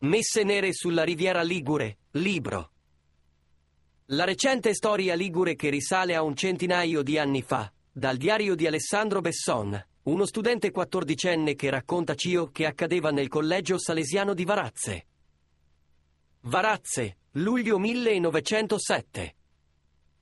[0.00, 2.70] Messe nere sulla riviera Ligure, libro.
[4.10, 8.68] La recente storia ligure che risale a un centinaio di anni fa, dal diario di
[8.68, 15.06] Alessandro Besson, uno studente quattordicenne che racconta ciò che accadeva nel collegio salesiano di Varazze.
[16.42, 19.36] Varazze, luglio 1907.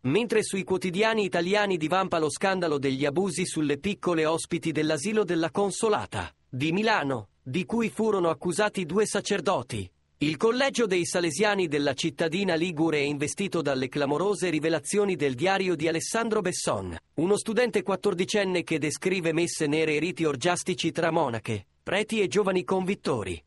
[0.00, 6.34] Mentre sui quotidiani italiani divampa lo scandalo degli abusi sulle piccole ospiti dell'asilo della Consolata
[6.48, 12.98] di Milano, di cui furono accusati due sacerdoti, il collegio dei Salesiani della cittadina Ligure
[12.98, 19.32] è investito dalle clamorose rivelazioni del diario di Alessandro Besson, uno studente quattordicenne che descrive
[19.32, 23.40] messe nere e riti orgiastici tra monache, preti e giovani convittori.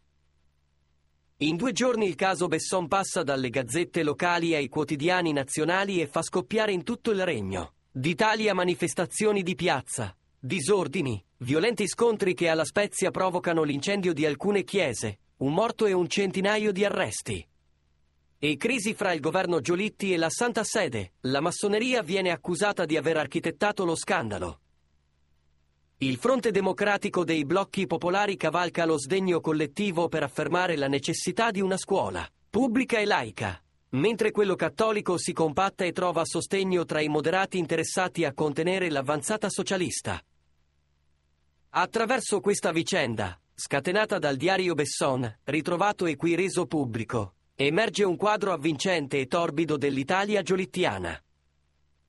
[1.40, 6.22] In due giorni il caso Besson passa dalle gazzette locali ai quotidiani nazionali e fa
[6.22, 13.12] scoppiare in tutto il regno d'Italia manifestazioni di piazza, disordini, violenti scontri che alla Spezia
[13.12, 17.48] provocano l'incendio di alcune chiese, un morto e un centinaio di arresti.
[18.38, 21.14] E crisi fra il governo Giolitti e la Santa Sede.
[21.22, 24.60] La massoneria viene accusata di aver architettato lo scandalo.
[26.00, 31.60] Il fronte democratico dei blocchi popolari cavalca lo sdegno collettivo per affermare la necessità di
[31.60, 37.10] una scuola, pubblica e laica, mentre quello cattolico si compatta e trova sostegno tra i
[37.10, 40.22] moderati interessati a contenere l'avanzata socialista.
[41.72, 48.54] Attraverso questa vicenda, scatenata dal diario Besson, ritrovato e qui reso pubblico, emerge un quadro
[48.54, 51.22] avvincente e torbido dell'Italia giolittiana.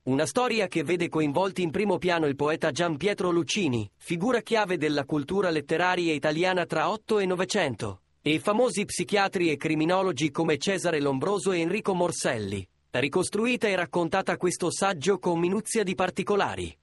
[0.03, 4.77] Una storia che vede coinvolti in primo piano il poeta Gian Pietro Lucini, figura chiave
[4.77, 10.99] della cultura letteraria italiana tra 8 e 900, e famosi psichiatri e criminologi come Cesare
[10.99, 12.67] Lombroso e Enrico Morselli.
[12.89, 16.75] Ricostruita e raccontata questo saggio con minuzia di particolari.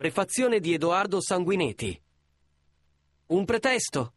[0.00, 2.00] Prefazione di Edoardo Sanguinetti.
[3.26, 4.14] Un pretesto,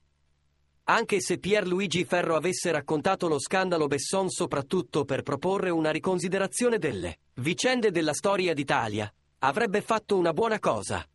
[0.85, 7.17] anche se Pierluigi Ferro avesse raccontato lo scandalo Besson soprattutto per proporre una riconsiderazione delle
[7.33, 11.05] vicende della storia d'Italia, avrebbe fatto una buona cosa.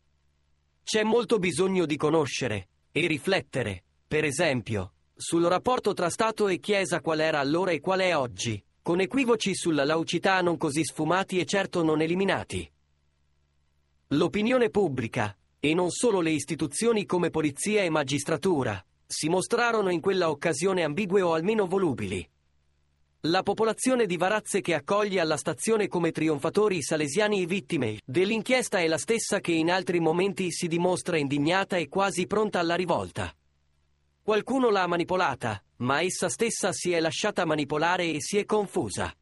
[0.83, 7.01] C'è molto bisogno di conoscere e riflettere, per esempio, sul rapporto tra Stato e Chiesa
[7.01, 11.45] qual era allora e qual è oggi, con equivoci sulla laucità non così sfumati e
[11.45, 12.71] certo non eliminati.
[14.13, 20.31] L'opinione pubblica, e non solo le istituzioni come polizia e magistratura, si mostrarono in quella
[20.31, 22.27] occasione ambigue o almeno volubili.
[23.23, 28.87] La popolazione di Varazze che accoglie alla stazione come trionfatori i salesiani vittime dell'inchiesta è
[28.87, 33.31] la stessa che in altri momenti si dimostra indignata e quasi pronta alla rivolta.
[34.23, 39.13] Qualcuno l'ha manipolata, ma essa stessa si è lasciata manipolare e si è confusa.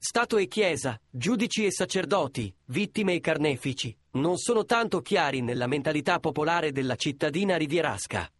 [0.00, 6.20] Stato e Chiesa, giudici e sacerdoti, vittime e carnefici, non sono tanto chiari nella mentalità
[6.20, 8.30] popolare della cittadina rivierasca.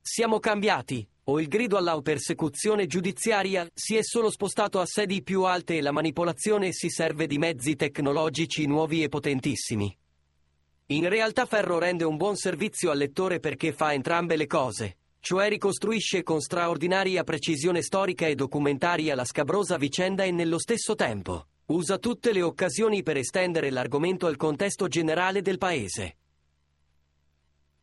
[0.00, 5.42] Siamo cambiati, o il grido alla persecuzione giudiziaria si è solo spostato a sedi più
[5.42, 9.94] alte e la manipolazione si serve di mezzi tecnologici nuovi e potentissimi.
[10.86, 15.48] In realtà Ferro rende un buon servizio al lettore perché fa entrambe le cose, cioè
[15.48, 21.98] ricostruisce con straordinaria precisione storica e documentaria la scabrosa vicenda e nello stesso tempo usa
[21.98, 26.16] tutte le occasioni per estendere l'argomento al contesto generale del paese.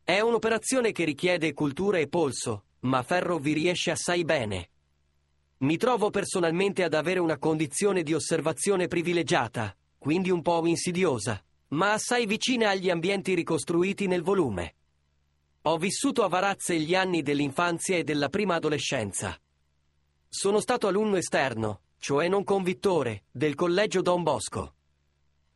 [0.04, 4.70] È un'operazione che richiede cultura e polso, ma Ferro vi riesce assai bene.
[5.58, 11.92] Mi trovo personalmente ad avere una condizione di osservazione privilegiata, quindi un po' insidiosa, ma
[11.92, 14.76] assai vicina agli ambienti ricostruiti nel volume.
[15.68, 19.38] Ho vissuto a Varazze gli anni dell'infanzia e della prima adolescenza.
[20.26, 24.76] Sono stato alunno esterno, cioè non convittore, del collegio Don Bosco.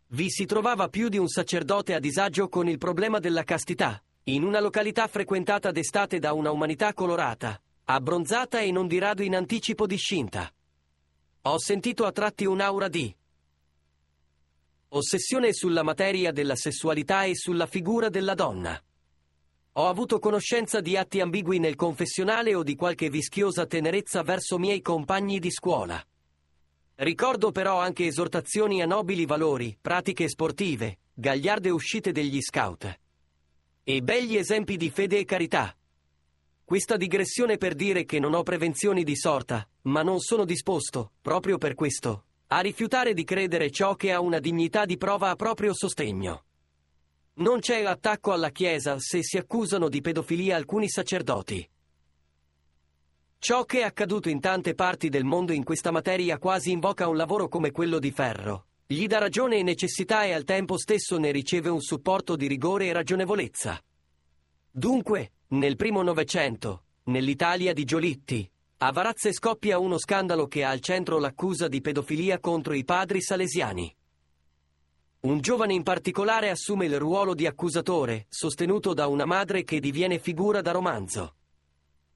[0.08, 4.44] Vi si trovava più di un sacerdote a disagio con il problema della castità, in
[4.44, 9.86] una località frequentata d'estate da una umanità colorata, abbronzata e non di rado in anticipo
[9.86, 10.52] discinta.
[11.40, 13.16] Ho sentito a tratti un'aura di
[14.88, 18.78] ossessione sulla materia della sessualità e sulla figura della donna.
[19.76, 24.82] Ho avuto conoscenza di atti ambigui nel confessionale o di qualche vischiosa tenerezza verso miei
[24.82, 25.98] compagni di scuola.
[26.96, 33.00] Ricordo però anche esortazioni a nobili valori, pratiche sportive, gagliarde uscite degli scout.
[33.82, 35.74] E begli esempi di fede e carità.
[36.62, 41.56] Questa digressione per dire che non ho prevenzioni di sorta, ma non sono disposto, proprio
[41.56, 45.72] per questo, a rifiutare di credere ciò che ha una dignità di prova a proprio
[45.72, 46.44] sostegno.
[47.34, 51.66] Non c'è attacco alla Chiesa se si accusano di pedofilia alcuni sacerdoti.
[53.38, 57.16] Ciò che è accaduto in tante parti del mondo in questa materia quasi invoca un
[57.16, 61.30] lavoro come quello di Ferro, gli dà ragione e necessità e al tempo stesso ne
[61.30, 63.82] riceve un supporto di rigore e ragionevolezza.
[64.70, 68.48] Dunque, nel primo Novecento, nell'Italia di Giolitti,
[68.78, 73.22] a Varazze scoppia uno scandalo che ha al centro l'accusa di pedofilia contro i padri
[73.22, 73.96] salesiani.
[75.22, 80.18] Un giovane in particolare assume il ruolo di accusatore, sostenuto da una madre che diviene
[80.18, 81.36] figura da romanzo.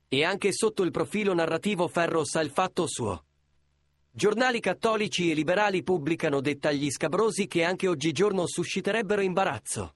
[0.08, 3.26] E anche sotto il profilo narrativo Ferro sa il fatto suo.
[4.11, 9.94] Giornali cattolici e liberali pubblicano dettagli scabrosi che anche oggigiorno susciterebbero imbarazzo.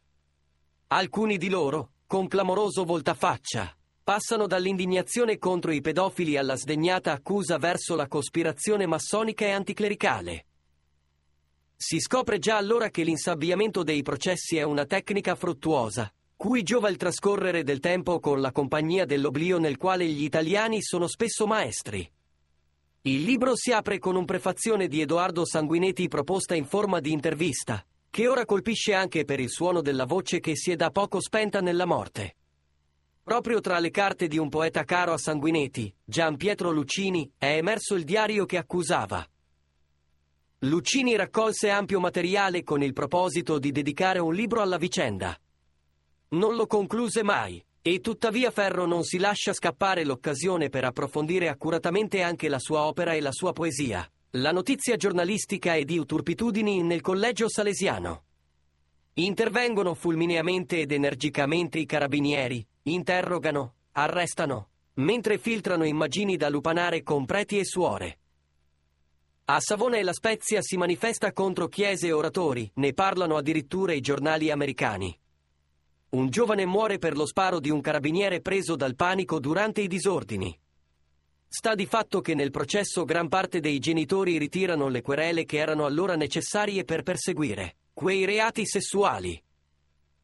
[0.88, 7.96] Alcuni di loro, con clamoroso voltafaccia, passano dall'indignazione contro i pedofili alla sdegnata accusa verso
[7.96, 10.44] la cospirazione massonica e anticlericale.
[11.82, 16.98] Si scopre già allora che l'insabbiamento dei processi è una tecnica fruttuosa, cui giova il
[16.98, 22.06] trascorrere del tempo con la compagnia dell'oblio nel quale gli italiani sono spesso maestri.
[23.00, 27.82] Il libro si apre con un prefazione di Edoardo Sanguinetti proposta in forma di intervista,
[28.10, 31.62] che ora colpisce anche per il suono della voce che si è da poco spenta
[31.62, 32.36] nella morte.
[33.22, 37.94] Proprio tra le carte di un poeta caro a Sanguinetti, Gian Pietro Lucini, è emerso
[37.94, 39.26] il diario che accusava.
[40.64, 45.34] Lucini raccolse ampio materiale con il proposito di dedicare un libro alla vicenda.
[46.30, 52.20] Non lo concluse mai, e tuttavia Ferro non si lascia scappare l'occasione per approfondire accuratamente
[52.20, 54.06] anche la sua opera e la sua poesia.
[54.32, 58.24] La notizia giornalistica e di uturpitudini nel collegio salesiano.
[59.14, 67.58] Intervengono fulmineamente ed energicamente i carabinieri, interrogano, arrestano, mentre filtrano immagini da lupanare con preti
[67.58, 68.18] e suore.
[69.52, 74.00] A Savona e La Spezia si manifesta contro chiese e oratori, ne parlano addirittura i
[74.00, 75.18] giornali americani.
[76.10, 80.56] Un giovane muore per lo sparo di un carabiniere preso dal panico durante i disordini.
[81.48, 85.84] Sta di fatto che nel processo gran parte dei genitori ritirano le querele che erano
[85.84, 89.42] allora necessarie per perseguire quei reati sessuali.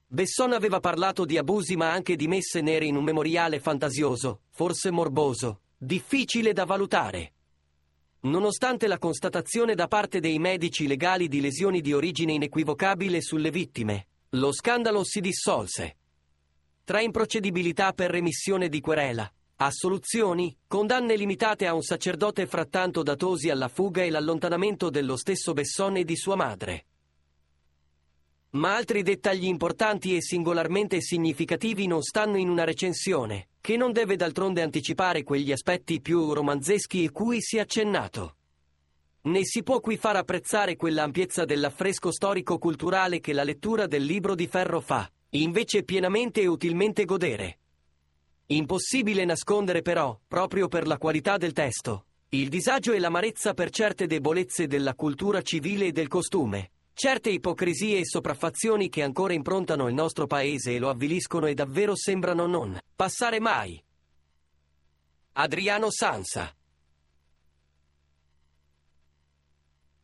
[0.07, 4.93] Besson aveva parlato di abusi ma anche di messe nere in un memoriale fantasioso, forse
[4.93, 7.33] morboso, difficile da valutare.
[8.21, 14.09] Nonostante la constatazione da parte dei medici legali di lesioni di origine inequivocabile sulle vittime,
[14.31, 15.97] lo scandalo si dissolse.
[16.83, 23.69] Tra improcedibilità per remissione di querela, assoluzioni, condanne limitate a un sacerdote frattanto datosi alla
[23.69, 26.87] fuga e l'allontanamento dello stesso Besson e di sua madre.
[28.57, 34.17] Ma altri dettagli importanti e singolarmente significativi non stanno in una recensione, che non deve
[34.17, 38.37] d'altronde anticipare quegli aspetti più romanzeschi cui si è accennato.
[39.25, 44.47] Né si può qui far apprezzare quell'ampiezza dell'affresco storico-culturale che la lettura del libro di
[44.47, 47.59] ferro fa, invece pienamente e utilmente godere.
[48.47, 54.07] Impossibile nascondere però, proprio per la qualità del testo, il disagio e l'amarezza per certe
[54.07, 59.93] debolezze della cultura civile e del costume, certe ipocrisie e sopraffazioni che ancora improntano il
[59.93, 63.79] nostro paese e lo avviliscono e davvero sembrano non passare mai.
[65.33, 66.56] Adriano Sansa